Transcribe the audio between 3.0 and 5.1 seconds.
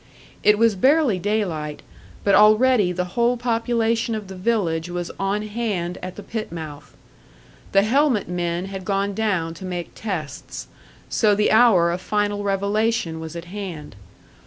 whole population of the village